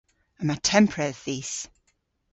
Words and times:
Yma 0.41 0.55
tempredh 0.67 1.19
dhis. 1.25 1.53